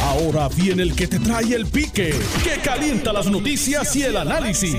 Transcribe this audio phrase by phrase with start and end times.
[0.00, 2.14] Ahora viene el que te trae el pique,
[2.44, 4.76] que calienta las noticias y el análisis.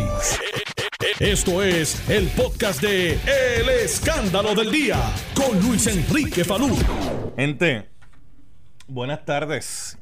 [1.20, 5.00] Esto es el podcast de El Escándalo del Día
[5.36, 6.76] con Luis Enrique Falú.
[7.36, 7.90] Gente,
[8.88, 9.98] buenas tardes.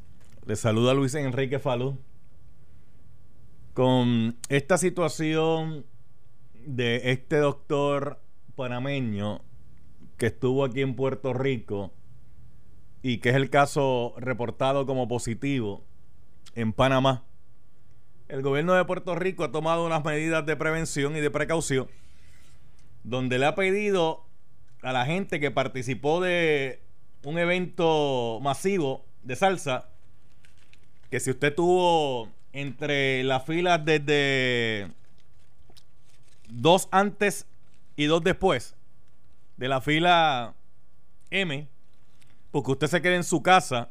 [0.46, 1.98] Les saluda Luis Enrique Falú.
[3.74, 5.86] Con esta situación
[6.54, 8.22] de este doctor
[8.56, 9.42] panameño
[10.18, 11.94] que estuvo aquí en Puerto Rico
[13.04, 15.84] y que es el caso reportado como positivo
[16.56, 17.24] en Panamá.
[18.28, 21.88] El gobierno de Puerto Rico ha tomado unas medidas de prevención y de precaución
[23.04, 24.26] donde le ha pedido
[24.82, 26.82] a la gente que participó de
[27.24, 29.90] un evento masivo de salsa
[31.10, 34.92] que si usted tuvo entre las filas desde
[36.50, 37.46] dos antes
[37.96, 38.76] y dos después
[39.58, 40.54] de la fila
[41.30, 41.68] M,
[42.52, 43.90] porque usted se quede en su casa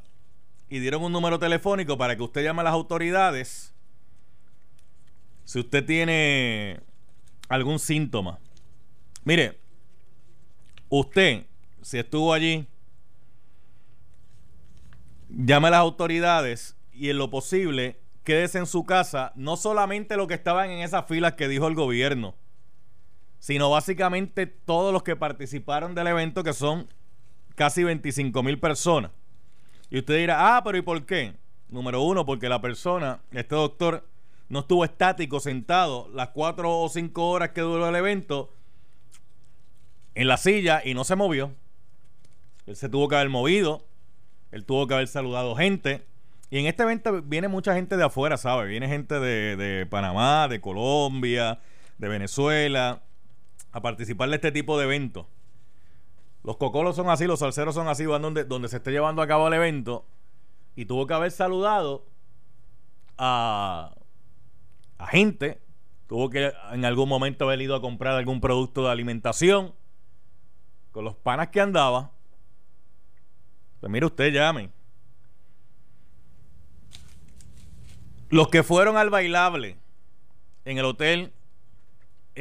[0.68, 3.74] y dieron un número telefónico para que usted llame a las autoridades
[5.44, 6.78] si usted tiene
[7.48, 8.38] algún síntoma.
[9.24, 9.58] Mire,
[10.88, 11.46] usted,
[11.82, 12.68] si estuvo allí,
[15.28, 20.28] llame a las autoridades y en lo posible quédese en su casa, no solamente los
[20.28, 22.36] que estaban en esas filas que dijo el gobierno,
[23.40, 26.86] sino básicamente todos los que participaron del evento, que son
[27.60, 29.10] casi 25 mil personas.
[29.90, 31.34] Y usted dirá, ah, pero ¿y por qué?
[31.68, 34.08] Número uno, porque la persona, este doctor,
[34.48, 38.50] no estuvo estático sentado las cuatro o cinco horas que duró el evento
[40.14, 41.52] en la silla y no se movió.
[42.64, 43.84] Él se tuvo que haber movido,
[44.52, 46.06] él tuvo que haber saludado gente.
[46.48, 48.68] Y en este evento viene mucha gente de afuera, ¿sabe?
[48.68, 51.58] Viene gente de, de Panamá, de Colombia,
[51.98, 53.02] de Venezuela,
[53.70, 55.26] a participar de este tipo de eventos.
[56.42, 59.26] Los cocolos son así, los salseros son así, van donde, donde se esté llevando a
[59.26, 60.06] cabo el evento.
[60.74, 62.06] Y tuvo que haber saludado
[63.18, 63.94] a,
[65.10, 65.60] gente.
[66.06, 69.74] Tuvo que en algún momento haber ido a comprar algún producto de alimentación.
[70.92, 72.10] Con los panas que andaba.
[73.80, 74.70] Pues mire usted, llame.
[78.28, 79.76] Los que fueron al bailable
[80.64, 81.32] en el hotel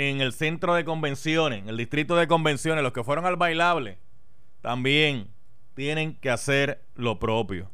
[0.02, 3.98] en el centro de convenciones, en el distrito de convenciones, los que fueron al bailable,
[4.62, 5.28] también
[5.74, 7.70] tienen que hacer lo propio.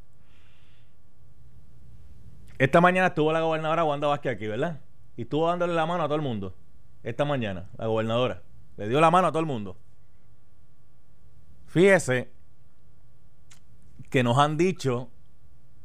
[2.58, 4.82] Esta mañana estuvo la gobernadora Wanda Vázquez aquí, ¿verdad?
[5.16, 6.56] Y estuvo dándole la mano a todo el mundo.
[7.04, 8.42] Esta mañana, la gobernadora.
[8.78, 9.78] Le dio la mano a todo el mundo.
[11.68, 12.32] Fíjese
[14.10, 15.12] que nos han dicho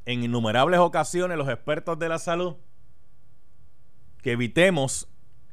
[0.06, 2.56] en innumerables ocasiones los expertos de la salud
[4.23, 5.06] que evitemos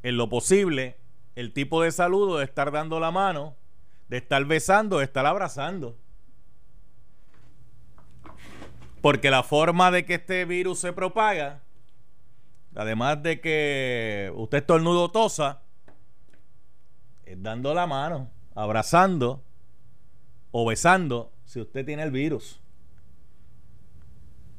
[0.04, 0.98] en lo posible
[1.36, 3.56] el tipo de saludo de estar dando la mano,
[4.10, 5.96] de estar besando, de estar abrazando.
[9.02, 11.62] Porque la forma de que este virus se propaga,
[12.76, 15.62] además de que usted estornudo tosa,
[17.26, 19.44] es dando la mano, abrazando
[20.52, 22.60] o besando si usted tiene el virus.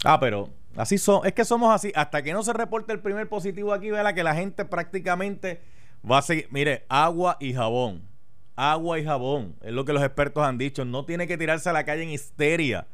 [0.05, 1.93] Ah, pero Así son, es que somos así.
[1.97, 5.61] Hasta que no se reporte el primer positivo aquí, vea que la gente prácticamente
[6.09, 6.47] va a seguir.
[6.53, 8.09] Mire, agua y jabón.
[8.55, 9.57] Agua y jabón.
[9.61, 10.85] Es lo que los expertos han dicho.
[10.85, 12.87] No tiene que tirarse a la calle en histeria.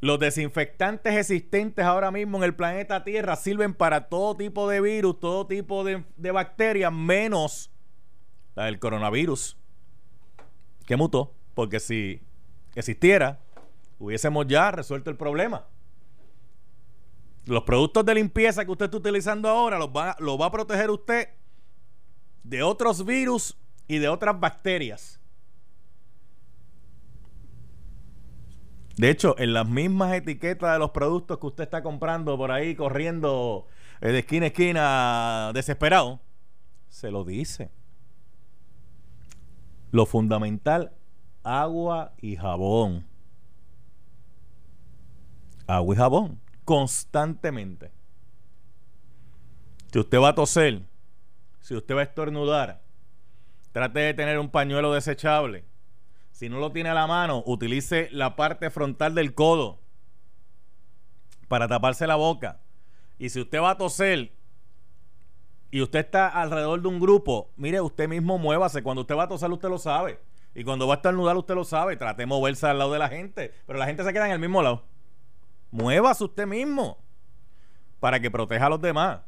[0.00, 5.20] Los desinfectantes existentes ahora mismo en el planeta Tierra sirven para todo tipo de virus,
[5.20, 7.70] todo tipo de, de bacterias, menos
[8.56, 9.56] la del coronavirus,
[10.86, 11.34] que mutó.
[11.54, 12.20] Porque si
[12.74, 13.38] existiera,
[14.00, 15.66] hubiésemos ya resuelto el problema
[17.46, 21.28] los productos de limpieza que usted está utilizando ahora los va, va a proteger usted
[22.42, 23.56] de otros virus
[23.88, 25.20] y de otras bacterias.
[28.96, 32.74] De hecho, en las mismas etiquetas de los productos que usted está comprando por ahí,
[32.74, 33.66] corriendo
[34.02, 36.20] eh, de esquina a esquina, desesperado,
[36.88, 37.70] se lo dice.
[39.90, 40.92] Lo fundamental,
[41.42, 43.06] agua y jabón.
[45.66, 47.90] Agua y jabón constantemente.
[49.90, 50.82] Si usted va a toser,
[51.60, 52.80] si usted va a estornudar,
[53.72, 55.64] trate de tener un pañuelo desechable.
[56.30, 59.80] Si no lo tiene a la mano, utilice la parte frontal del codo
[61.48, 62.60] para taparse la boca.
[63.18, 64.30] Y si usted va a toser
[65.72, 68.84] y usted está alrededor de un grupo, mire, usted mismo muévase.
[68.84, 70.20] Cuando usted va a toser, usted lo sabe.
[70.54, 71.96] Y cuando va a estornudar, usted lo sabe.
[71.96, 73.52] Trate de moverse al lado de la gente.
[73.66, 74.84] Pero la gente se queda en el mismo lado.
[75.70, 76.98] Muévase usted mismo
[78.00, 79.20] para que proteja a los demás.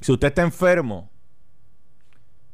[0.00, 1.10] Si usted está enfermo,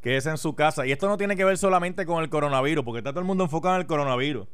[0.02, 0.86] quédese en su casa.
[0.86, 3.44] Y esto no tiene que ver solamente con el coronavirus, porque está todo el mundo
[3.44, 4.46] enfocado en el coronavirus.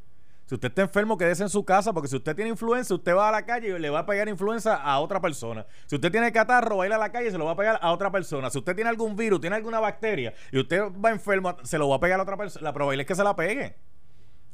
[0.47, 3.31] Si usted está enfermo, quédese en su casa, porque si usted tiene influenza, usted va
[3.31, 5.67] a la calle y le va a pegar influenza a otra persona.
[5.87, 7.57] Si usted tiene catarro, va a ir a la calle y se lo va a
[7.57, 8.51] pegar a otra persona.
[8.51, 11.97] Si usted tiene algún virus, tiene alguna bacteria y usted va enfermo, se lo va
[11.97, 12.63] a pegar a otra persona.
[12.63, 13.75] La probabilidad es que se la pegue.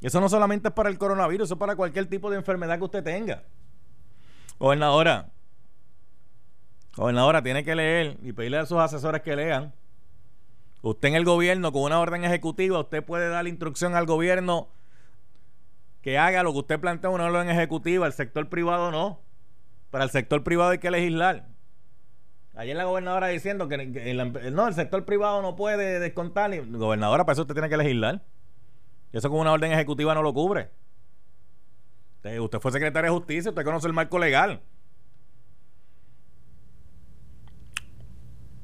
[0.00, 2.85] Eso no solamente es para el coronavirus, eso es para cualquier tipo de enfermedad que
[2.85, 3.43] usted tenga.
[4.58, 5.31] Gobernadora,
[6.97, 9.75] gobernadora, tiene que leer y pedirle a sus asesores que lean.
[10.82, 14.69] Usted en el gobierno, con una orden ejecutiva, usted puede dar instrucción al gobierno
[16.00, 19.20] que haga lo que usted plantea una orden ejecutiva, el sector privado no.
[19.91, 21.49] Para el sector privado hay que legislar.
[22.55, 23.76] Ayer la gobernadora diciendo que,
[24.52, 26.50] no, el sector privado no puede descontar.
[26.69, 28.23] Gobernadora, para eso usted tiene que legislar.
[29.12, 30.70] Y eso con una orden ejecutiva no lo cubre.
[32.22, 34.60] Usted, fue secretario de justicia, usted conoce el marco legal.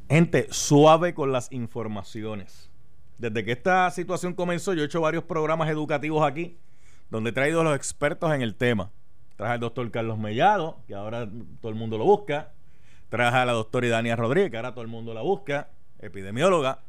[0.09, 2.71] Gente, suave con las informaciones.
[3.19, 6.59] Desde que esta situación comenzó, yo he hecho varios programas educativos aquí
[7.11, 8.91] donde he traído a los expertos en el tema.
[9.37, 11.29] Traje al doctor Carlos Mellado, que ahora
[11.61, 12.53] todo el mundo lo busca.
[13.09, 16.81] Traje a la doctora Idania Rodríguez, que ahora todo el mundo la busca, epidemióloga.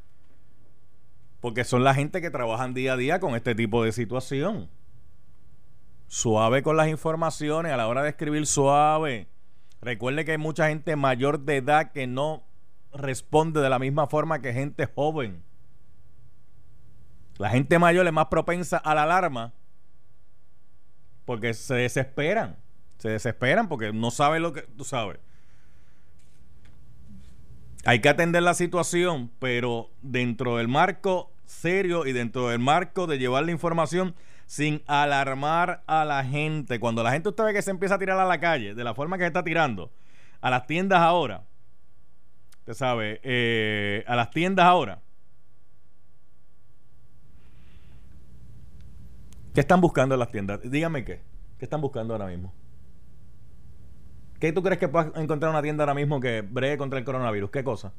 [1.48, 4.70] Porque son la gente que trabajan día a día con este tipo de situación.
[6.08, 9.30] Suave con las informaciones, a la hora de escribir suave.
[9.80, 12.44] Recuerde que hay mucha gente mayor de edad que no
[12.92, 15.42] responde de la misma forma que gente joven.
[17.38, 19.54] La gente mayor es más propensa a la alarma
[21.24, 22.58] porque se desesperan.
[22.98, 25.20] Se desesperan porque no saben lo que tú sabes.
[27.86, 33.18] Hay que atender la situación, pero dentro del marco serio y dentro del marco de
[33.18, 34.16] llevar la información
[34.46, 36.80] sin alarmar a la gente.
[36.80, 38.94] Cuando la gente usted ve que se empieza a tirar a la calle, de la
[38.94, 39.92] forma que se está tirando,
[40.42, 41.44] a las tiendas ahora,
[42.60, 45.02] usted sabe, eh, a las tiendas ahora,
[49.58, 50.60] ¿Qué están buscando en las tiendas?
[50.64, 51.24] Dígame qué.
[51.58, 52.54] ¿Qué están buscando ahora mismo?
[54.40, 57.50] ¿Qué tú crees que puedas encontrar una tienda ahora mismo que bregue contra el coronavirus?
[57.50, 57.92] ¿Qué cosa?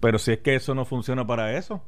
[0.00, 1.82] Pero si es que eso no funciona para eso.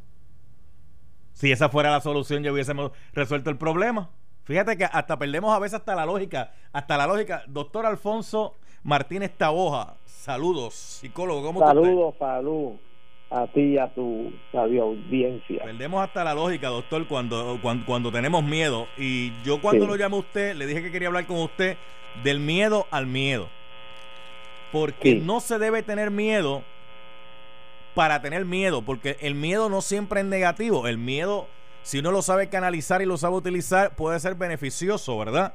[1.32, 4.10] Si esa fuera la solución, ya hubiésemos resuelto el problema.
[4.44, 6.52] Fíjate que hasta perdemos a veces hasta la lógica.
[6.72, 7.44] Hasta la lógica.
[7.46, 11.42] Doctor Alfonso Martínez Taboja, saludos, psicólogo.
[11.42, 12.78] ¿cómo saludos, saludos
[13.30, 15.64] a ti y a tu audiencia.
[15.64, 18.86] Perdemos hasta la lógica, doctor, cuando, cuando, tenemos miedo.
[18.96, 21.76] Y yo cuando lo llamé a usted, le dije que quería hablar con usted
[22.24, 23.48] del miedo al miedo.
[24.72, 26.62] Porque no se debe tener miedo
[27.98, 30.86] para tener miedo, porque el miedo no siempre es negativo.
[30.86, 31.48] El miedo,
[31.82, 35.52] si uno lo sabe canalizar y lo sabe utilizar, puede ser beneficioso, ¿verdad?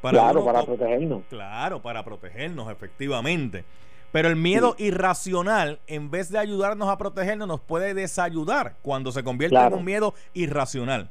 [0.00, 1.20] claro, para protegernos.
[1.28, 3.66] Claro, para protegernos, efectivamente.
[4.10, 9.22] Pero el miedo irracional, en vez de ayudarnos a protegernos, nos puede desayudar cuando se
[9.22, 11.10] convierte en un miedo irracional.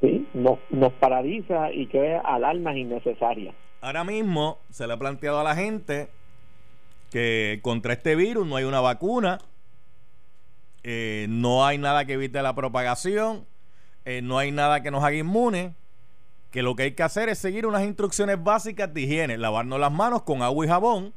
[0.00, 3.54] Sí, nos, nos paraliza y crea alarmas innecesarias.
[3.80, 6.08] Ahora mismo se le ha planteado a la gente
[7.10, 9.38] que contra este virus no hay una vacuna,
[10.82, 13.44] eh, no hay nada que evite la propagación,
[14.04, 15.74] eh, no hay nada que nos haga inmune,
[16.50, 19.92] que lo que hay que hacer es seguir unas instrucciones básicas de higiene, lavarnos las
[19.92, 21.12] manos con agua y jabón,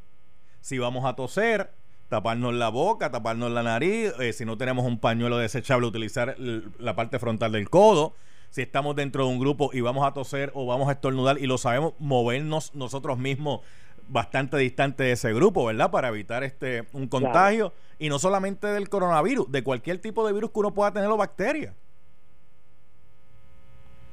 [0.62, 1.72] si vamos a toser,
[2.10, 6.96] taparnos la boca, taparnos la nariz, eh, si no tenemos un pañuelo desechable, utilizar la
[6.96, 8.16] parte frontal del codo.
[8.50, 11.46] Si estamos dentro de un grupo y vamos a toser o vamos a estornudar y
[11.46, 13.62] lo sabemos, movernos nosotros mismos
[14.10, 15.92] bastante distante de ese grupo, ¿verdad?
[15.92, 20.52] Para evitar este un contagio y no solamente del coronavirus, de cualquier tipo de virus
[20.52, 21.74] que uno pueda tener o bacteria.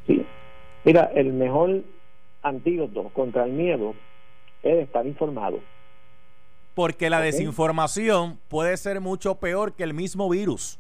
[0.07, 0.25] Sí.
[0.85, 1.83] Mira, el mejor
[2.43, 3.95] antídoto contra el miedo
[4.63, 5.61] es estar informado.
[6.75, 10.79] Porque la desinformación puede ser mucho peor que el mismo virus.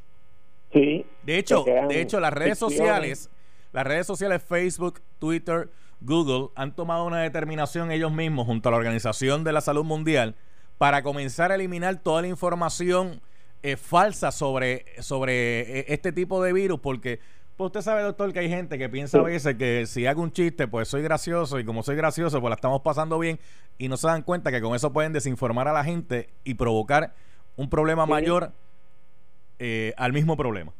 [0.72, 1.06] Sí.
[1.22, 3.30] De hecho, de hecho las redes sociales,
[3.72, 5.70] las redes sociales Facebook, Twitter,
[6.00, 10.34] Google han tomado una determinación ellos mismos junto a la Organización de la Salud Mundial
[10.78, 13.20] para comenzar a eliminar toda la información
[13.62, 17.20] eh, falsa sobre, sobre eh, este tipo de virus porque
[17.56, 20.30] pues usted sabe, doctor, que hay gente que piensa a veces que si hago un
[20.30, 23.40] chiste, pues soy gracioso y como soy gracioso, pues la estamos pasando bien
[23.78, 27.14] y no se dan cuenta que con eso pueden desinformar a la gente y provocar
[27.56, 28.52] un problema mayor
[29.58, 30.74] eh, al mismo problema.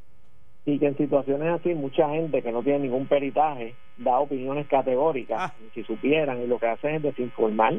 [0.66, 5.38] Y que en situaciones así, mucha gente que no tiene ningún peritaje da opiniones categóricas,
[5.40, 5.54] ah.
[5.73, 7.75] si supieran, y lo que hacen es desinformar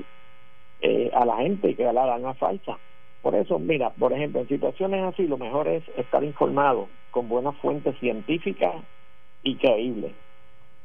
[0.81, 2.77] eh, a la gente y que la dan a falsa.
[3.21, 7.55] Por eso, mira, por ejemplo, en situaciones así, lo mejor es estar informado con buenas
[7.57, 8.75] fuentes científicas
[9.43, 10.13] y creíbles.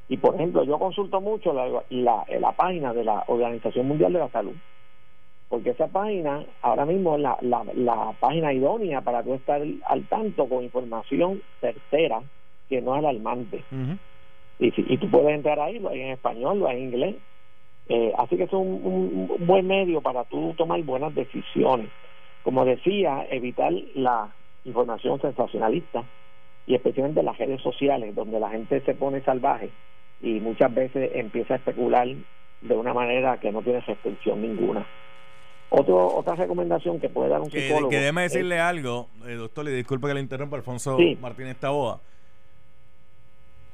[0.09, 4.19] Y por ejemplo, yo consulto mucho la, la, la, página de la Organización Mundial de
[4.19, 4.55] la Salud,
[5.53, 10.05] porque esa página ahora mismo es la, la, la página idónea para tú estar al
[10.05, 12.23] tanto con información certera,
[12.71, 13.63] que no es alarmante.
[14.59, 17.17] y, y tú puedes entrar ahí, lo hay en español, lo hay en inglés.
[17.91, 21.91] Eh, así que es un, un, buen medio para tú tomar buenas decisiones.
[22.45, 24.33] Como decía, evitar la
[24.65, 26.03] información sensacionalista
[26.67, 29.69] y especialmente las redes sociales, donde la gente se pone salvaje
[30.23, 32.09] y muchas veces empieza a especular
[32.63, 34.87] de una manera que no tiene restricción ninguna.
[35.75, 37.89] Otro, otra recomendación que puede dar un que, psicólogo.
[37.89, 42.01] Que déjeme decirle algo, eh, doctor, le disculpe que le interrumpa, Alfonso Martínez Taboa.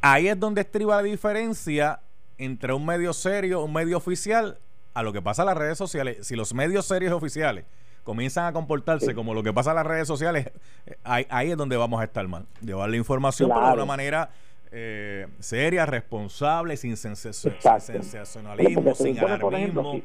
[0.01, 2.01] Ahí es donde estriba la diferencia
[2.39, 4.59] entre un medio serio, un medio oficial,
[4.95, 6.25] a lo que pasa en las redes sociales.
[6.25, 7.65] Si los medios serios oficiales
[8.05, 10.53] comienzan a comportarse como lo que pasa en las redes sociales,
[10.87, 12.47] eh, ahí, es donde vamos a estar mal.
[12.61, 14.31] Llevar la información pero de una manera
[14.71, 20.01] eh, seria, responsable, sin sensacionalismo, sin alarmismo.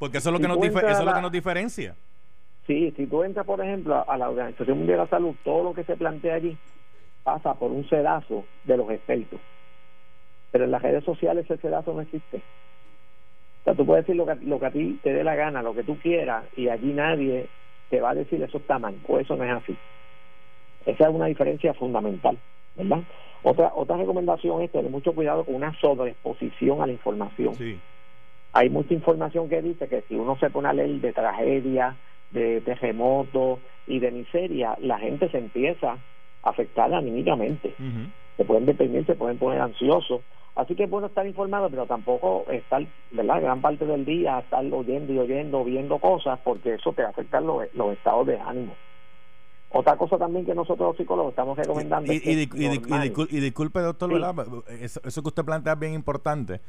[0.00, 1.94] Porque eso es lo que, nos, eso es lo que nos diferencia.
[2.66, 5.74] Sí, si tú entras, por ejemplo, a la Organización Mundial de la Salud, todo lo
[5.74, 6.56] que se plantea allí
[7.22, 9.38] pasa por un sedazo de los expertos.
[10.52, 12.38] Pero en las redes sociales ese sedazo no existe.
[12.38, 15.60] O sea, tú puedes decir lo que, lo que a ti te dé la gana,
[15.60, 17.46] lo que tú quieras, y allí nadie
[17.90, 19.76] te va a decir eso está mal, o eso no es así.
[20.86, 22.38] Esa es una diferencia fundamental,
[22.74, 23.02] ¿verdad?
[23.42, 27.54] Otra, otra recomendación es tener mucho cuidado con una sobreexposición a la información.
[27.56, 27.78] Sí
[28.52, 31.96] hay mucha información que dice que si uno se pone a leer de tragedia,
[32.30, 35.92] de terremoto y de miseria, la gente se empieza
[36.42, 37.74] a afectar anímicamente.
[38.36, 40.22] Se pueden deprimir, se pueden poner ansiosos.
[40.56, 43.40] Así que es bueno estar informado, pero tampoco estar, ¿verdad?
[43.40, 47.72] Gran parte del día estar oyendo y oyendo, viendo cosas, porque eso te afecta los,
[47.74, 48.74] los estados de ánimo.
[49.72, 52.12] Otra cosa también que nosotros los psicólogos estamos recomendando.
[52.12, 54.10] Y, y, disculpe, doctor,
[54.80, 56.60] eso, eso, que usted plantea es bien importante.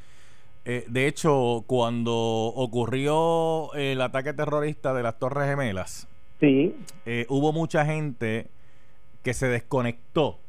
[0.63, 6.07] Eh, de hecho, cuando ocurrió el ataque terrorista de las Torres Gemelas,
[6.39, 6.75] sí.
[7.05, 8.47] Eh, hubo mucha gente
[9.23, 10.39] que se desconectó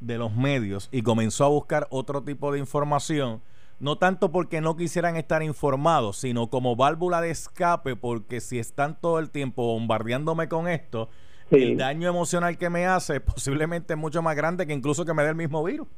[0.00, 3.40] de los medios y comenzó a buscar otro tipo de información,
[3.80, 9.00] no tanto porque no quisieran estar informados, sino como válvula de escape, porque si están
[9.00, 11.08] todo el tiempo bombardeándome con esto,
[11.50, 15.22] el daño emocional que me hace posiblemente es mucho más grande que incluso que me
[15.22, 15.88] dé el mismo virus.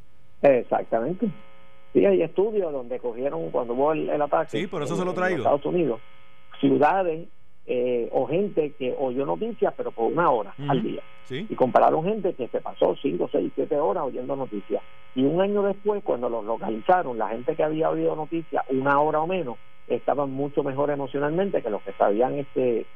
[0.42, 1.30] Exactamente.
[1.92, 4.59] Sí, hay estudios donde cogieron cuando hubo el, ataque.
[4.59, 5.38] Sí, por eso se lo traigo.
[5.38, 6.00] Estados Unidos,
[6.61, 7.28] ciudades
[7.66, 11.02] eh, o gente que oyó noticias, pero por una hora al día.
[11.30, 14.83] Y compararon gente que se pasó 5, 6, 7 horas oyendo noticias.
[15.14, 19.21] Y un año después, cuando los localizaron, la gente que había oído noticias una hora
[19.21, 22.87] o menos, estaban mucho mejor emocionalmente que los que se habían este,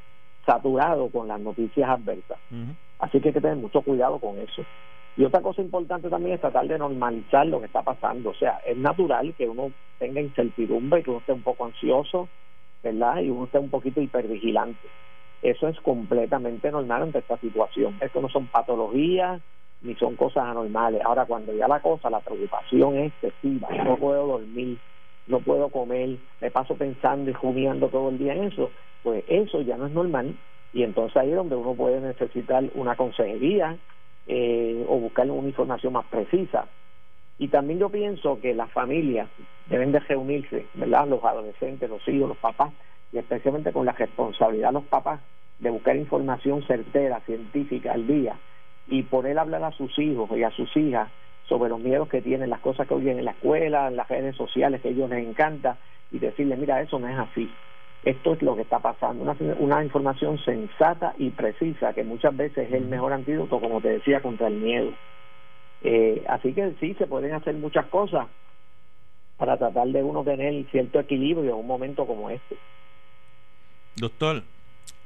[0.46, 2.38] saturado con las noticias adversas.
[2.98, 4.62] Así que hay que tener mucho cuidado con eso.
[5.16, 8.30] Y otra cosa importante también es tratar de normalizar lo que está pasando.
[8.30, 12.28] O sea, es natural que uno tenga incertidumbre que uno esté un poco ansioso,
[12.82, 13.20] ¿verdad?
[13.20, 14.88] Y uno esté un poquito hipervigilante.
[15.42, 17.98] Eso es completamente normal ante esta situación.
[18.00, 19.42] Esto no son patologías
[19.82, 21.02] ni son cosas anormales.
[21.04, 24.78] Ahora, cuando ya la cosa, la preocupación es excesiva, no puedo dormir,
[25.26, 28.70] no puedo comer, me paso pensando y jugueando todo el día en eso,
[29.02, 30.36] pues eso ya no es normal.
[30.72, 33.76] Y entonces ahí es donde uno puede necesitar una consejería,
[34.26, 36.66] eh, o buscar una información más precisa.
[37.38, 39.28] Y también yo pienso que las familias
[39.66, 41.08] deben de reunirse, ¿verdad?
[41.08, 42.72] Los adolescentes, los hijos, los papás,
[43.12, 45.20] y especialmente con la responsabilidad de los papás
[45.58, 48.36] de buscar información certera, científica al día
[48.88, 51.10] y poder hablar a sus hijos y a sus hijas
[51.48, 54.34] sobre los miedos que tienen, las cosas que oyen en la escuela, en las redes
[54.36, 55.76] sociales que a ellos les encanta
[56.10, 57.50] y decirles, mira, eso no es así
[58.04, 62.68] esto es lo que está pasando, una, una información sensata y precisa que muchas veces
[62.68, 64.92] es el mejor antídoto, como te decía, contra el miedo.
[65.82, 68.26] Eh, así que sí, se pueden hacer muchas cosas
[69.36, 72.56] para tratar de uno tener cierto equilibrio en un momento como este.
[73.96, 74.42] Doctor,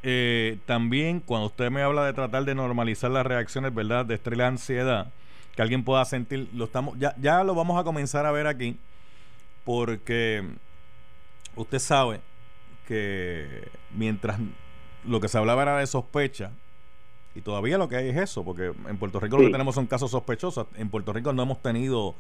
[0.03, 4.07] eh, también cuando usted me habla de tratar de normalizar las reacciones, ¿verdad?
[4.07, 5.13] De estrés ansiedad,
[5.55, 8.79] que alguien pueda sentir, lo estamos, ya, ya lo vamos a comenzar a ver aquí,
[9.65, 10.45] porque
[11.57, 12.21] usted sabe
[12.87, 14.39] que mientras
[15.05, 16.53] lo que se hablaba era de sospecha,
[17.35, 19.87] y todavía lo que hay es eso, porque en Puerto Rico lo que tenemos son
[19.87, 20.67] casos sospechosos.
[20.77, 22.15] En Puerto Rico no hemos tenido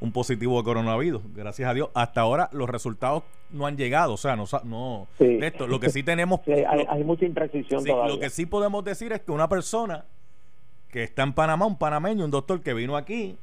[0.00, 1.90] un positivo de coronavirus, gracias a Dios.
[1.92, 6.02] Hasta ahora los resultados no han llegado, o sea, no, no esto, lo que sí
[6.02, 6.40] tenemos...
[6.46, 10.06] hay, mucha imprecisión Lo que sí podemos decir es que una persona
[10.88, 13.36] que está en Panamá, un panameño, un doctor que vino aquí,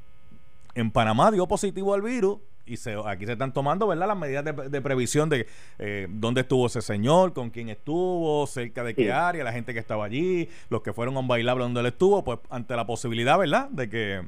[0.74, 4.46] en Panamá dio positivo al virus, y se, aquí se están tomando verdad las medidas
[4.46, 5.48] de, previsión de
[5.80, 9.80] eh, dónde estuvo ese señor, con quién estuvo, cerca de qué área, la gente que
[9.80, 13.38] estaba allí, los que fueron a un bailable donde él estuvo, pues ante la posibilidad,
[13.38, 14.22] ¿verdad?, de que,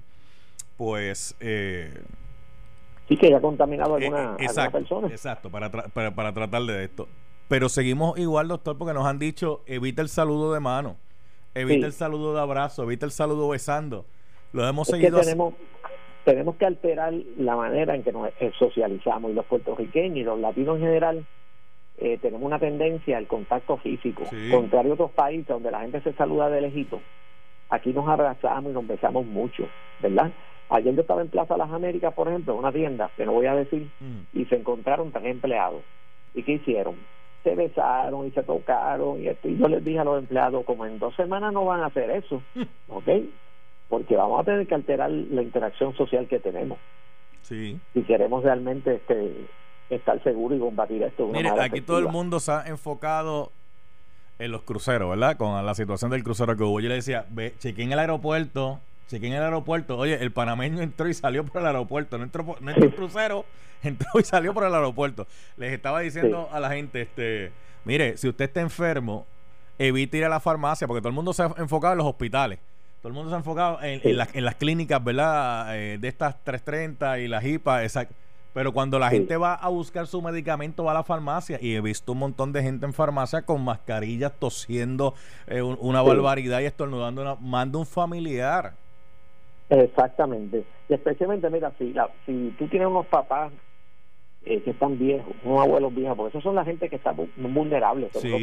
[0.77, 1.35] pues...
[1.39, 2.01] Eh,
[3.07, 5.07] sí, que haya contaminado a eh, alguna, exacto, persona.
[5.07, 7.07] Exacto, para, para, para tratar de esto.
[7.47, 10.95] Pero seguimos igual, doctor, porque nos han dicho, evita el saludo de mano,
[11.53, 14.05] evita el saludo de abrazo, evita el saludo besando
[14.53, 15.19] Lo hemos seguido.
[15.19, 15.53] Que tenemos,
[16.23, 20.77] tenemos que alterar la manera en que nos socializamos y los puertorriqueños y los latinos
[20.77, 21.25] en general
[21.97, 26.13] eh, tenemos una tendencia al contacto físico, contrario a otros países donde la gente se
[26.13, 26.99] saluda de lejito.
[27.69, 29.67] Aquí nos abrazamos y nos besamos mucho,
[30.01, 30.31] ¿verdad?
[30.69, 33.45] Ayer yo estaba en Plaza Las Américas, por ejemplo, en una tienda, que no voy
[33.45, 34.39] a decir, mm.
[34.39, 35.81] y se encontraron tres empleados.
[36.33, 36.95] ¿Y qué hicieron?
[37.43, 39.49] Se besaron y se tocaron y esto.
[39.49, 42.09] Y yo les dije a los empleados, como en dos semanas no van a hacer
[42.09, 42.41] eso,
[42.89, 43.09] ¿ok?
[43.91, 46.79] Porque vamos a tener que alterar la interacción social que tenemos.
[47.43, 47.79] Sí.
[47.93, 49.45] Si queremos realmente este,
[49.91, 51.27] estar seguros y combatir esto.
[51.27, 53.51] Mire, aquí todo el mundo se ha enfocado
[54.39, 55.37] en los cruceros, ¿verdad?
[55.37, 56.79] Con la situación del crucero que hubo.
[56.79, 58.79] Yo le decía, ve, chequé en el aeropuerto
[59.11, 59.97] Chequé en el aeropuerto.
[59.97, 62.17] Oye, el panameño entró y salió por el aeropuerto.
[62.17, 63.43] No entró, no entró el crucero,
[63.83, 65.27] entró y salió por el aeropuerto.
[65.57, 67.51] Les estaba diciendo a la gente, este,
[67.83, 69.27] mire, si usted está enfermo,
[69.77, 72.59] evite ir a la farmacia, porque todo el mundo se ha enfocado en los hospitales.
[73.01, 75.75] Todo el mundo se ha enfocado en, las, clínicas, ¿verdad?
[75.75, 78.13] Eh, de estas 330 y las HIPA, exacto.
[78.53, 81.81] Pero cuando la gente va a buscar su medicamento, va a la farmacia y he
[81.81, 85.13] visto un montón de gente en farmacia con mascarillas tosiendo
[85.47, 87.21] eh, una barbaridad y estornudando.
[87.21, 88.73] Una, manda un familiar.
[89.69, 90.65] Exactamente.
[90.89, 93.53] Y especialmente, mira, si, si tú tienes unos papás
[94.43, 98.09] eh, que están viejos, unos abuelos viejos, porque esos son la gente que está vulnerable,
[98.13, 98.33] sí,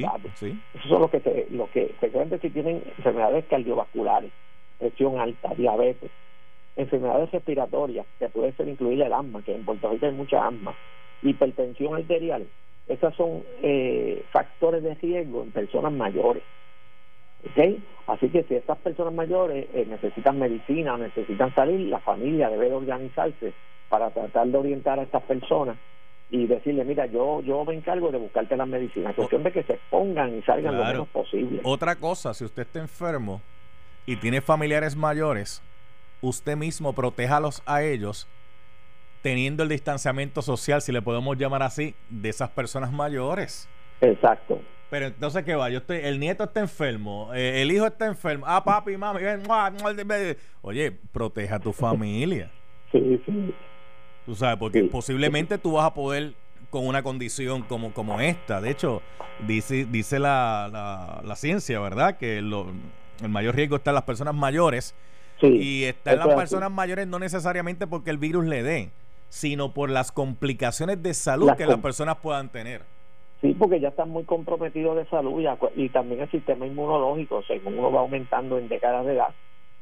[0.74, 4.32] Esos son los que, se, los que, especialmente si tienen enfermedades cardiovasculares,
[4.78, 6.10] presión alta, diabetes,
[6.76, 10.74] enfermedades respiratorias, que puede ser incluida el asma, que en Puerto Rico hay mucha asma,
[11.22, 12.46] hipertensión arterial,
[12.88, 16.42] esos son eh, factores de riesgo en personas mayores.
[17.50, 17.82] ¿Okay?
[18.06, 22.68] Así que si estas personas mayores eh, necesitan medicina o necesitan salir, la familia debe
[22.68, 23.52] de organizarse
[23.88, 25.76] para tratar de orientar a estas personas
[26.30, 29.14] y decirle, mira, yo yo me encargo de buscarte las medicinas.
[29.14, 31.60] Cuestión de que se pongan y salgan lo menos posible.
[31.64, 33.40] Otra cosa, si usted está enfermo
[34.08, 35.62] y tiene familiares mayores,
[36.22, 38.26] usted mismo protéjalos a ellos
[39.20, 43.68] teniendo el distanciamiento social, si le podemos llamar así, de esas personas mayores.
[44.00, 44.62] Exacto.
[44.88, 45.68] Pero entonces, ¿qué va?
[45.68, 48.46] Yo estoy, el nieto está enfermo, eh, el hijo está enfermo.
[48.48, 49.20] Ah, papi, mami,
[50.62, 52.50] oye, proteja a tu familia.
[52.90, 53.54] Sí, sí.
[54.24, 56.32] Tú sabes, porque posiblemente tú vas a poder
[56.70, 58.62] con una condición como, como esta.
[58.62, 59.02] De hecho,
[59.46, 62.16] dice, dice la, la, ciencia, ¿verdad?
[62.16, 62.40] Que
[63.22, 64.94] el mayor riesgo está en las personas mayores.
[65.40, 68.90] y está en las personas mayores no necesariamente porque el virus le dé,
[69.28, 72.82] sino por las complicaciones de salud que las personas puedan tener.
[73.40, 75.44] Sí, porque ya están muy comprometidos de salud
[75.76, 79.28] y también el sistema inmunológico, según uno va aumentando en décadas de edad,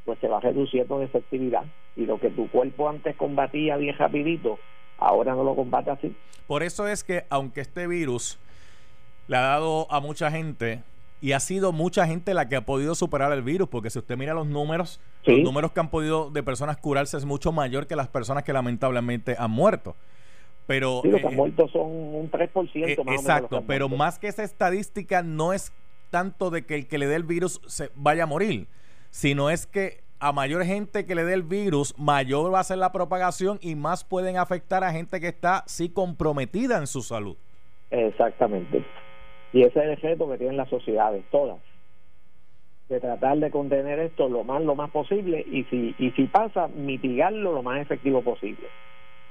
[0.05, 1.65] pues se va reduciendo en efectividad.
[1.97, 4.59] Y lo que tu cuerpo antes combatía bien rapidito,
[4.99, 6.15] ahora no lo combate así.
[6.47, 8.39] Por eso es que aunque este virus
[9.27, 10.83] le ha dado a mucha gente
[11.21, 14.17] y ha sido mucha gente la que ha podido superar el virus, porque si usted
[14.17, 17.97] mira los números, los números que han podido de personas curarse es mucho mayor que
[17.97, 19.97] las personas que lamentablemente han muerto.
[20.67, 24.27] Pero, sí, los que han eh, muerto son un 3% más Exacto, pero más que
[24.27, 25.73] esa estadística no es
[26.11, 28.67] tanto de que el que le dé el virus se vaya a morir,
[29.11, 32.79] sino es que a mayor gente que le dé el virus, mayor va a ser
[32.79, 37.37] la propagación y más pueden afectar a gente que está sí comprometida en su salud.
[37.91, 38.85] Exactamente.
[39.57, 41.57] Y ese es el reto que tienen las sociedades, todas,
[42.91, 46.69] de tratar de contener esto lo más lo más posible y si y si pasa
[46.69, 48.69] mitigarlo lo más efectivo posible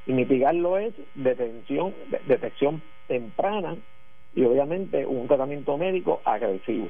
[0.08, 1.94] y mitigarlo es detención,
[2.28, 3.78] detección temprana
[4.34, 6.88] y obviamente un tratamiento médico agresivo.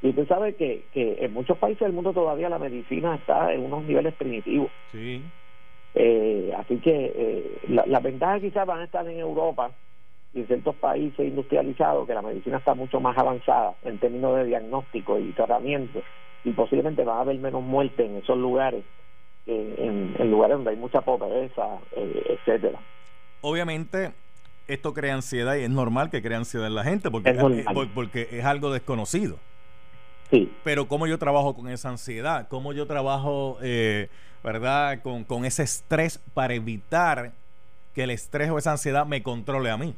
[0.00, 3.64] Y usted sabe que, que en muchos países del mundo todavía la medicina está en
[3.64, 4.70] unos niveles primitivos.
[4.92, 5.24] Sí.
[5.96, 9.72] Eh, así que eh, las ventajas quizás van a estar en Europa
[10.32, 14.44] y en ciertos países industrializados que la medicina está mucho más avanzada en términos de
[14.44, 16.02] diagnóstico y tratamiento
[16.44, 18.84] y posiblemente va a haber menos muerte en esos lugares
[19.46, 22.78] en, lugares donde hay mucha pobreza, eh, etcétera.
[23.40, 24.12] Obviamente,
[24.68, 28.28] esto crea ansiedad y es normal que crea ansiedad en la gente porque es, porque
[28.30, 29.38] es algo desconocido.
[30.30, 30.52] Sí.
[30.62, 34.08] Pero cómo yo trabajo con esa ansiedad, cómo yo trabajo, eh,
[34.44, 35.02] ¿verdad?
[35.02, 37.32] Con, con ese estrés para evitar
[37.94, 39.94] que el estrés o esa ansiedad me controle a mí.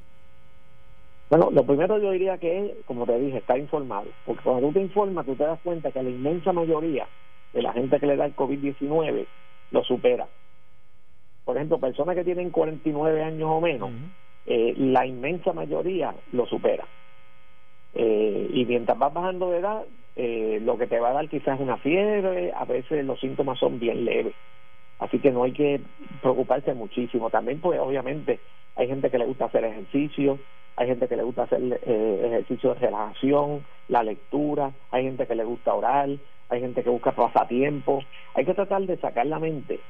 [1.33, 4.11] Bueno, lo primero yo diría que es, como te dije, estar informado.
[4.27, 7.09] Porque cuando tú te informas, tú te das cuenta que la inmensa mayoría
[7.55, 9.27] de la gente que le da el COVID-19
[9.71, 10.29] lo supera.
[11.47, 13.93] Por ejemplo, personas que tienen 49 años o menos,
[14.45, 16.87] eh, la inmensa mayoría lo supera.
[17.95, 21.55] Eh, y mientras vas bajando de edad, eh, lo que te va a dar quizás
[21.55, 24.35] es una fiebre, a veces los síntomas son bien leves.
[25.03, 25.81] Así que no hay que
[26.21, 27.29] preocuparse muchísimo.
[27.29, 28.39] También, pues obviamente,
[28.77, 30.39] hay gente que le gusta hacer ejercicio,
[30.77, 35.45] hay gente que le gusta hacer ejercicio de relajación, la lectura, hay gente que le
[35.45, 36.09] gusta orar,
[36.49, 38.01] hay gente que busca pasatiempo,
[38.35, 39.81] hay que tratar de sacar la mente,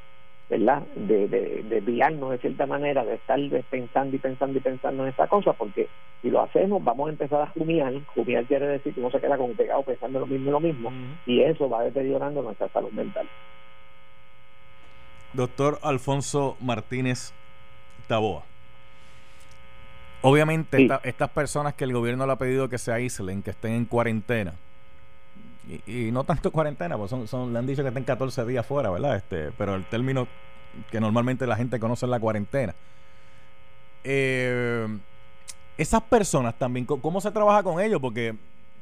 [0.48, 0.82] ¿verdad?
[0.96, 5.26] De, de, de de cierta manera, de estar pensando y pensando y pensando en esa
[5.28, 5.88] cosa, porque
[6.22, 9.36] si lo hacemos vamos a empezar a jumiar, jumiar quiere decir que uno se queda
[9.36, 10.92] como pegado pensando lo mismo y lo mismo,
[11.26, 13.28] y eso va deteriorando nuestra salud mental.
[15.32, 17.32] Doctor Alfonso Martínez
[18.06, 18.44] Taboa.
[20.22, 23.84] Obviamente, estas personas que el gobierno le ha pedido que se aíslen, que estén en
[23.86, 24.54] cuarentena,
[25.86, 28.90] y, no tanto cuarentena, pues son, son, le han dicho que estén 14 días fuera,
[28.90, 29.16] ¿verdad?
[29.16, 30.26] Este, pero el término
[30.90, 32.74] que normalmente la gente conoce es la cuarentena.
[34.04, 34.86] Eh,
[35.76, 38.00] esas personas también, ¿cómo se trabaja con ellos?
[38.00, 38.34] Porque,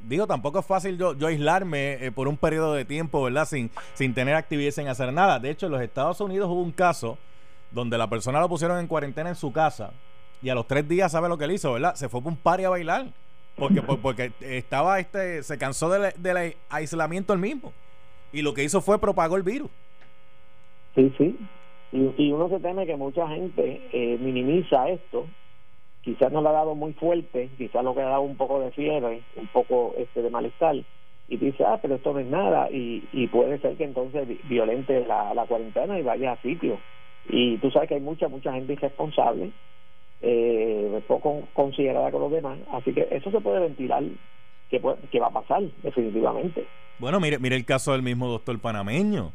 [0.02, 3.46] digo, tampoco es fácil yo, yo aislarme eh, por un periodo de tiempo, ¿verdad?
[3.46, 5.38] Sin, sin tener actividad, sin hacer nada.
[5.38, 7.18] De hecho, en los Estados Unidos hubo un caso
[7.70, 9.92] donde la persona lo pusieron en cuarentena en su casa
[10.42, 11.94] y a los tres días, ¿sabe lo que él hizo, verdad?
[11.94, 13.06] Se fue por un party a bailar.
[13.56, 17.72] Porque, porque estaba este, se cansó del, aislamiento el mismo.
[18.32, 19.70] Y lo que hizo fue propagó el virus.
[20.94, 21.36] Sí, sí.
[21.92, 25.26] Y, uno se teme que mucha gente eh, minimiza esto.
[26.02, 28.70] Quizás no le ha dado muy fuerte, quizás lo que ha dado un poco de
[28.70, 30.76] fiebre, un poco este de malestar.
[31.28, 32.70] Y dice, ah, pero esto no es nada.
[32.70, 36.78] Y, y puede ser que entonces violente la, la cuarentena y vaya a sitio.
[37.28, 39.52] Y tú sabes que hay mucha, mucha gente irresponsable
[40.22, 42.58] eh, poco considerada con los demás.
[42.72, 44.02] Así que eso se puede ventilar,
[44.70, 46.66] que, que va a pasar definitivamente.
[46.98, 49.32] Bueno, mire, mire el caso del mismo doctor panameño.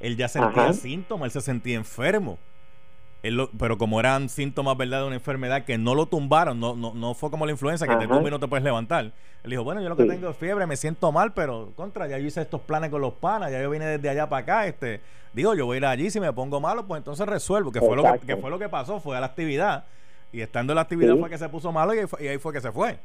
[0.00, 2.38] Él ya sentía síntomas, él se sentía enfermo.
[3.22, 6.94] Él pero como eran síntomas, ¿verdad?, de una enfermedad que no lo tumbaron, no, no,
[6.94, 9.12] no fue como la influenza, que te tumba y no te puedes levantar.
[9.42, 12.18] Él dijo, bueno, yo lo que tengo es fiebre, me siento mal, pero contra, ya
[12.18, 15.00] yo hice estos planes con los panas, ya yo vine desde allá para acá, este,
[15.32, 17.96] digo, yo voy a ir allí, si me pongo malo, pues entonces resuelvo, que fue,
[17.96, 19.84] lo que, que, fue lo que pasó, fue a la actividad
[20.32, 22.72] y estando en la actividad fue que se puso malo y, ahí fue que se
[22.72, 22.98] fue.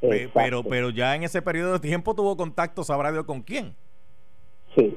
[0.00, 3.74] Pero, pero ya en ese periodo de tiempo tuvo contacto, sabrá Dios con quién.
[4.74, 4.96] Sí.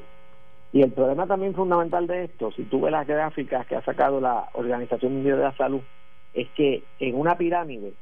[0.77, 4.21] Y el problema también fundamental de esto, si tú ves las gráficas que ha sacado
[4.21, 5.81] la Organización Mundial de la Salud,
[6.35, 7.93] es que en una pirámide,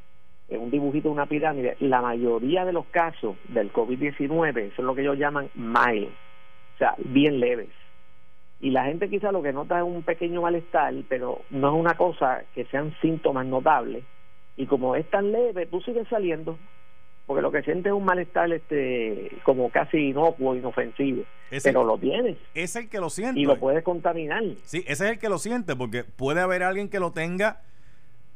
[0.50, 4.94] en un dibujito de una pirámide, la mayoría de los casos del COVID-19 son lo
[4.94, 7.70] que ellos llaman mild, o sea, bien leves
[8.60, 11.94] y la gente quizá lo que nota es un pequeño malestar, pero no es una
[11.96, 14.04] cosa que sean síntomas notables.
[14.58, 16.58] Y como es tan leve, tú sigues saliendo,
[17.26, 21.24] porque lo que sientes es un malestar este como casi inocuo, inofensivo,
[21.64, 22.38] pero lo tienes.
[22.54, 23.40] Es el que lo siente.
[23.40, 24.44] Y lo puedes contaminar.
[24.64, 27.62] Sí, ese es el que lo siente, porque puede haber alguien que lo tenga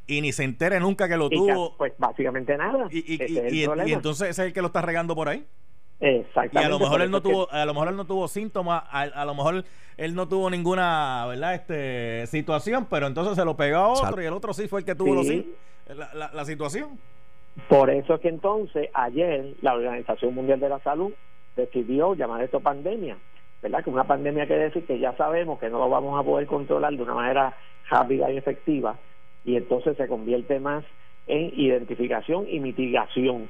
[0.07, 1.77] y ni se entere nunca que lo tuvo.
[1.77, 2.87] pues básicamente nada.
[2.89, 5.45] Y, y, y entonces ese es el que lo está regando por ahí.
[5.99, 6.61] Exactamente.
[6.61, 9.25] Y a lo mejor él no tuvo, a lo mejor él no tuvo síntomas, a,
[9.25, 9.65] lo mejor
[9.97, 11.55] él no tuvo ninguna, ¿verdad?
[11.55, 14.85] Este situación, pero entonces se lo pegó a otro y el otro sí fue el
[14.85, 15.21] que tuvo
[15.87, 16.97] la, la, situación.
[17.67, 21.11] Por eso es que entonces ayer la Organización Mundial de la Salud
[21.55, 23.17] decidió llamar esto pandemia,
[23.61, 23.83] ¿verdad?
[23.83, 26.93] Que una pandemia quiere decir que ya sabemos que no lo vamos a poder controlar
[26.93, 27.57] de una manera
[27.89, 28.97] rápida y efectiva
[29.43, 30.85] y entonces se convierte más
[31.27, 33.49] en identificación y mitigación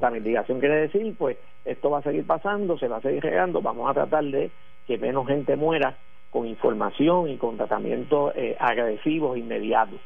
[0.00, 3.60] la mitigación quiere decir, pues, esto va a seguir pasando, se va a seguir regando,
[3.60, 4.50] vamos a tratar de
[4.86, 5.96] que menos gente muera
[6.30, 10.00] con información y con tratamientos eh, agresivos inmediatos.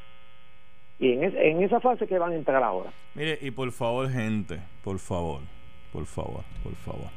[0.99, 2.91] Y en, en esa fase que van a entrar ahora.
[3.15, 5.41] Mire, y por favor, gente, por favor,
[5.93, 7.09] por favor, por favor.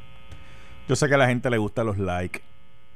[0.88, 2.42] Yo sé que a la gente le gusta los likes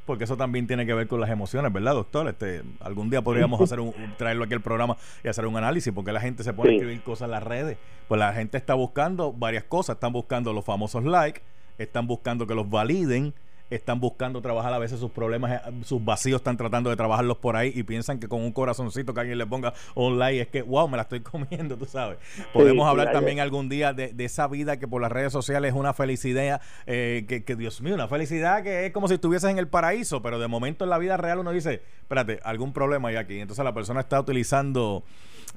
[0.06, 2.28] porque eso también tiene que ver con las emociones, ¿verdad, doctor?
[2.28, 6.12] Este, algún día podríamos hacer un, traerlo aquí al programa y hacer un análisis, porque
[6.12, 7.78] la gente se pone a escribir cosas en las redes.
[8.08, 11.42] Pues la gente está buscando varias cosas, están buscando los famosos likes,
[11.78, 13.34] están buscando que los validen,
[13.76, 17.56] están buscando trabajar a veces sus problemas, eh, sus vacíos están tratando de trabajarlos por
[17.56, 20.88] ahí y piensan que con un corazoncito que alguien le ponga online es que, wow,
[20.88, 22.18] me la estoy comiendo, tú sabes.
[22.54, 25.94] Podemos hablar también algún día de, esa vida que por las redes sociales es una
[25.94, 29.68] felicidad, eh, que, que, Dios mío, una felicidad que es como si estuvieses en el
[29.68, 33.40] paraíso, pero de momento en la vida real uno dice, espérate, algún problema hay aquí.
[33.40, 35.04] Entonces la persona está utilizando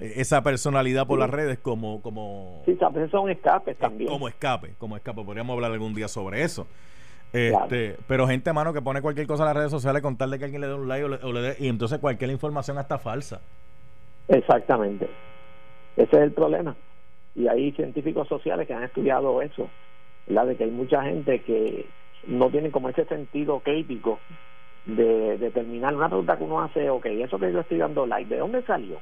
[0.01, 2.77] eh, esa personalidad por las redes como como sí,
[3.11, 4.11] son escapes también.
[4.11, 5.23] como escape como escape.
[5.25, 6.67] Podríamos hablar algún día sobre eso
[7.35, 10.39] este, Pero gente, mano, que pone cualquier cosa en las redes sociales con tal de
[10.39, 13.41] que alguien le dé un like o le, dé, y entonces cualquier información hasta falsa.
[14.29, 15.09] Exactamente.
[15.97, 16.77] Ese es el problema.
[17.35, 19.69] Y hay científicos sociales que han estudiado eso,
[20.29, 21.87] la De que hay mucha gente que
[22.27, 24.21] no tiene como ese sentido crítico
[24.87, 28.41] de determinar una pregunta que uno hace, ok, eso que yo estoy dando like, ¿de
[28.41, 29.01] dónde salió?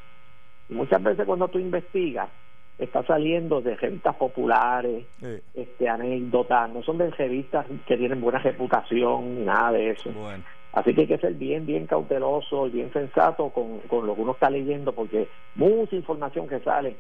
[0.69, 2.31] Y muchas veces cuando tú investigas,
[2.85, 5.05] está saliendo de revistas populares,
[5.55, 10.11] este anécdotas, no son de revistas que tienen buena reputación ni nada de eso.
[10.73, 14.23] Así que hay que ser bien, bien cauteloso y bien sensato con, con lo que
[14.23, 16.97] uno está leyendo, porque mucha información que sale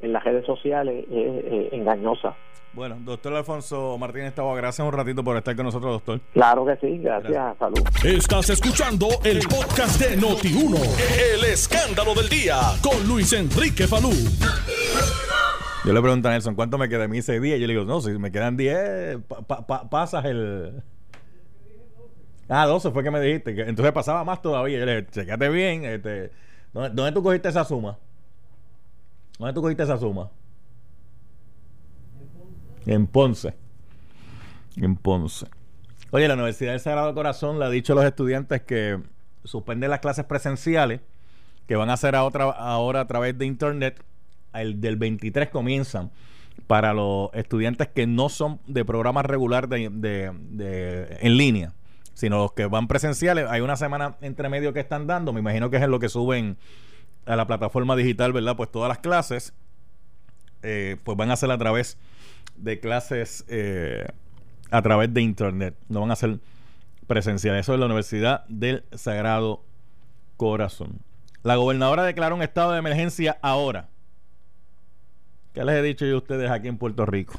[0.00, 2.34] en las redes sociales es engañosa.
[2.74, 6.20] Bueno, doctor Alfonso Martínez estaba gracias un ratito por estar con nosotros, doctor.
[6.32, 7.82] Claro que sí, gracias, salud.
[8.02, 14.10] Estás escuchando el podcast de Noti1, el escándalo del día, con Luis Enrique Falú.
[15.84, 17.56] Yo le pregunto a Nelson, ¿cuánto me queda a mí ese día?
[17.56, 19.18] Yo le digo, no, si me quedan 10,
[19.90, 20.82] pasas el...
[22.48, 23.50] Ah, 12 fue que me dijiste.
[23.68, 24.78] entonces pasaba más todavía.
[24.78, 25.84] Yo le dije, checate bien.
[25.84, 26.30] Este,
[26.72, 27.98] ¿dónde, ¿Dónde tú cogiste esa suma?
[29.38, 30.30] ¿Dónde tú cogiste esa suma?
[32.86, 33.54] En Ponce.
[34.76, 35.46] En Ponce.
[36.10, 39.00] Oye, la Universidad del Sagrado Corazón le ha dicho a los estudiantes que
[39.44, 41.00] suspende las clases presenciales,
[41.66, 44.04] que van a hacer ahora a través de internet.
[44.54, 46.10] El del 23 comienzan
[46.66, 50.30] para los estudiantes que no son de programa regular de,
[51.20, 51.72] en línea,
[52.14, 53.46] sino los que van presenciales.
[53.48, 56.08] Hay una semana entre medio que están dando, me imagino que es en lo que
[56.08, 56.56] suben
[57.26, 58.56] a la plataforma digital, ¿verdad?
[58.56, 59.54] Pues todas las clases,
[60.62, 61.98] eh, pues van a ser a través
[62.56, 64.06] de clases eh,
[64.70, 65.76] a través de internet.
[65.88, 66.38] No van a ser
[67.06, 67.60] presenciales.
[67.60, 69.62] Eso es la Universidad del Sagrado
[70.36, 71.00] Corazón.
[71.42, 73.88] La gobernadora declaró un estado de emergencia ahora.
[75.52, 77.34] ¿Qué les he dicho yo a ustedes aquí en Puerto Rico?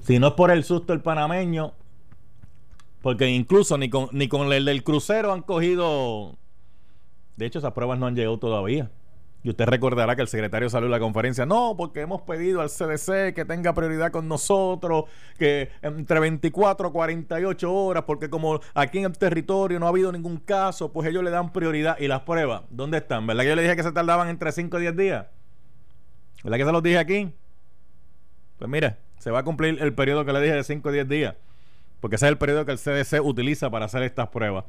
[0.00, 1.72] Si no es por el susto el panameño,
[3.02, 6.36] porque incluso ni con, ni con el del crucero han cogido.
[7.36, 8.90] De hecho, esas pruebas no han llegado todavía.
[9.44, 12.70] Y usted recordará que el secretario salió en la conferencia, no, porque hemos pedido al
[12.70, 15.04] CDC que tenga prioridad con nosotros,
[15.38, 20.10] que entre 24 a 48 horas, porque como aquí en el territorio no ha habido
[20.10, 21.98] ningún caso, pues ellos le dan prioridad.
[22.00, 22.62] ¿Y las pruebas?
[22.70, 23.26] ¿Dónde están?
[23.26, 25.26] ¿Verdad que yo le dije que se tardaban entre 5 y 10 días?
[26.42, 27.30] ¿Verdad que se los dije aquí?
[28.58, 31.08] Pues mira, se va a cumplir el periodo que le dije de 5 y 10
[31.08, 31.34] días,
[32.00, 34.64] porque ese es el periodo que el CDC utiliza para hacer estas pruebas.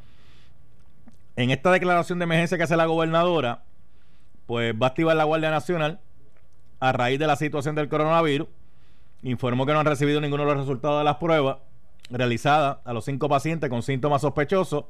[1.38, 3.63] En esta declaración de emergencia que hace la gobernadora,
[4.45, 5.99] pues va a activar la Guardia Nacional
[6.79, 8.47] a raíz de la situación del coronavirus.
[9.23, 11.58] Informó que no han recibido ninguno de los resultados de las pruebas
[12.10, 14.86] realizadas a los cinco pacientes con síntomas sospechosos.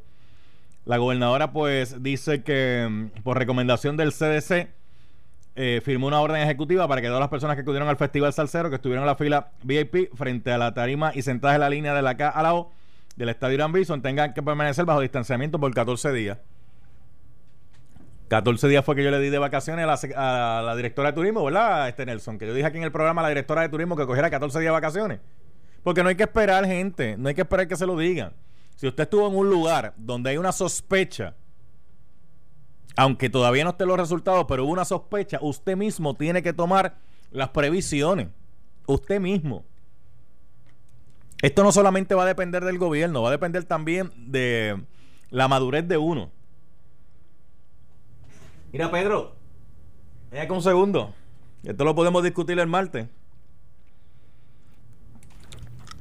[0.85, 4.69] La gobernadora pues dice que mm, por recomendación del CDC
[5.55, 8.69] eh, firmó una orden ejecutiva para que todas las personas que acudieron al Festival Salcero,
[8.69, 11.93] que estuvieron en la fila VIP frente a la tarima y sentadas en la línea
[11.93, 12.71] de la K a la O
[13.15, 16.39] del Estadio Irán Bison, tengan que permanecer bajo distanciamiento por 14 días.
[18.27, 19.85] 14 días fue que yo le di de vacaciones
[20.15, 22.38] a la, directora de turismo, ¿verdad, este Nelson?
[22.38, 24.59] Que yo dije aquí en el programa a la directora de turismo que cogiera 14
[24.59, 25.19] días de vacaciones.
[25.83, 27.15] Porque no hay que esperar, gente.
[27.17, 28.33] No hay que esperar que se lo digan.
[28.75, 31.35] Si usted estuvo en un lugar donde hay una sospecha,
[32.95, 36.95] aunque todavía no estén los resultados, pero hubo una sospecha, usted mismo tiene que tomar
[37.31, 38.29] las previsiones.
[38.88, 39.63] Usted mismo.
[41.41, 44.81] Esto no solamente va a depender del gobierno, va a depender también de
[45.29, 46.31] la madurez de uno.
[48.75, 49.33] Mira, Pedro,
[50.29, 51.13] ven acá un segundo.
[51.63, 53.07] Esto lo podemos discutir el martes.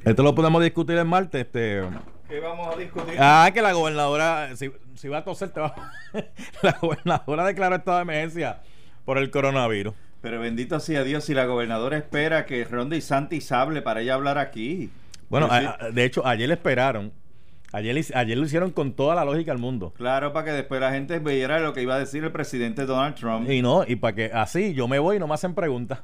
[0.03, 1.45] Esto lo podemos discutir el martes.
[1.45, 1.83] Este.
[2.27, 3.15] ¿Qué vamos a discutir?
[3.17, 5.73] Ah, que la gobernadora, si, va a toser, te va.
[6.61, 8.61] la gobernadora declaró estado de emergencia
[9.05, 9.93] por el coronavirus.
[10.19, 14.15] Pero bendito sea Dios si la gobernadora espera que Ronda y Santis hable para ella
[14.15, 14.89] hablar aquí.
[15.29, 15.47] Bueno,
[15.93, 17.13] de hecho, ayer le esperaron
[17.75, 19.93] Ayer, lo hicieron con toda la lógica del mundo.
[19.97, 23.15] Claro, para que después la gente viera lo que iba a decir el presidente Donald
[23.15, 23.49] Trump.
[23.49, 25.99] Y no, y para que así yo me voy y no me hacen preguntas.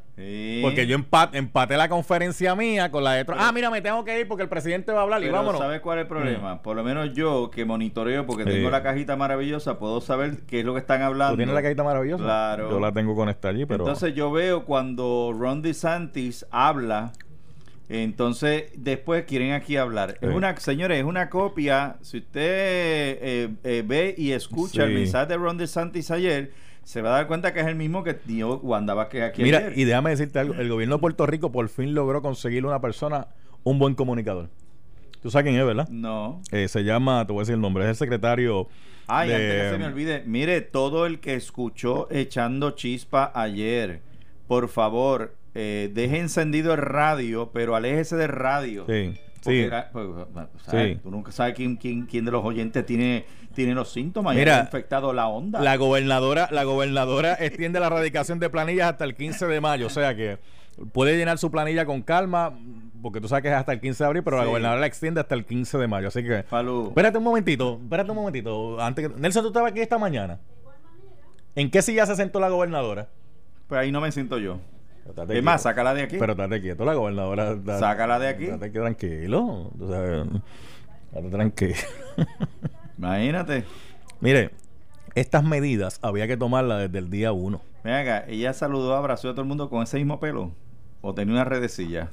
[0.62, 3.40] Porque yo empate, empaté la conferencia mía con la de Trump.
[3.42, 5.62] Ah, mira, me tengo que ir porque el presidente va a hablar y vámonos.
[5.62, 6.56] ¿Sabes cuál es el problema?
[6.56, 6.62] Mm.
[6.62, 10.66] Por lo menos yo que monitoreo porque tengo la cajita maravillosa, puedo saber qué es
[10.66, 11.34] lo que están hablando.
[11.34, 12.24] ¿Tú tienes la cajita maravillosa?
[12.24, 12.70] Claro.
[12.70, 13.86] Yo la tengo conectada allí, pero.
[13.86, 17.14] Entonces yo veo cuando Ron DeSantis habla
[17.92, 20.18] entonces, después quieren aquí hablar.
[20.22, 21.98] Es una, señores, es una copia.
[22.02, 26.52] Si usted eh, eh, ve y escucha el mensaje de Ron DeSantis ayer,
[26.84, 29.72] se va a dar cuenta que es el mismo que dio Wanda Vázquez aquí Mira,
[29.76, 30.54] y déjame decirte algo.
[30.54, 33.28] El gobierno de Puerto Rico por fin logró conseguirle a una persona
[33.64, 34.50] un buen comunicador.
[35.22, 35.88] Tú sabes quién es, ¿verdad?
[35.90, 36.42] No.
[36.52, 38.70] Eh, se llama, te voy a decir el nombre, es el secretario.
[39.08, 40.24] Ay, antes que se me olvide.
[40.26, 44.02] Mire, todo el que escuchó echando chispa ayer,
[44.48, 48.86] por favor, eh, deje encendido el radio, pero aléjese del radio.
[48.88, 49.14] Sí.
[49.42, 49.68] Sí.
[49.92, 54.54] Pues, Tú nunca sabes quién, quién, quién de los oyentes tiene, tiene los síntomas Mira,
[54.54, 55.60] y ha infectado la onda.
[55.62, 59.88] La gobernadora, la gobernadora extiende la erradicación de planillas hasta el 15 de mayo.
[59.88, 60.38] O sea que
[60.94, 62.56] puede llenar su planilla con calma,
[63.02, 65.20] porque tú sabes que es hasta el 15 de abril, pero la gobernadora la extiende
[65.20, 66.10] hasta el 15 de mayo.
[66.10, 66.46] Así que.
[66.90, 68.80] Espérate un momentito, espérate un momentito.
[68.80, 70.40] Antes que, Nelson, tú estabas aquí esta mañana.
[71.56, 73.10] ¿En qué silla se sentó la gobernadora?
[73.68, 74.60] Pues ahí no me siento yo.
[75.30, 76.18] Es más, sácala de aquí.
[76.18, 77.58] Pero estate quieto, la gobernadora.
[77.80, 78.46] sácala de aquí.
[78.46, 79.72] Estate tranquilo.
[79.80, 80.26] O sea,
[81.08, 81.76] estate tranquilo.
[82.98, 83.66] Imagínate.
[84.20, 84.52] Mire,
[85.16, 87.62] estas medidas había que tomarlas desde el día uno.
[87.84, 90.52] Venga, ella saludó, abrazó a todo el mundo con ese mismo pelo.
[91.02, 92.12] ¿O tenía una redecilla?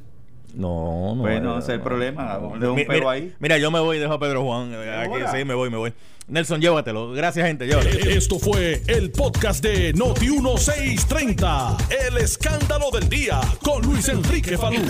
[0.54, 1.22] No, no.
[1.22, 2.38] Bueno, ese es el problema.
[2.58, 3.34] de un mira, pelo ahí.
[3.38, 4.72] Mira, yo me voy, dejo a Pedro Juan.
[4.74, 5.92] Aquí, sí, me voy, me voy.
[6.28, 7.12] Nelson, llévatelo.
[7.12, 7.68] Gracias, gente.
[8.16, 11.76] Esto fue el podcast de Noti 1630.
[12.06, 14.82] El escándalo del día con Luis Enrique Falú.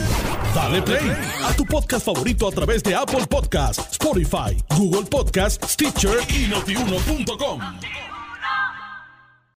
[0.54, 1.12] Dale play
[1.44, 7.60] a tu podcast favorito a través de Apple Podcasts, Spotify, Google Podcasts, Stitcher y notiuno.com.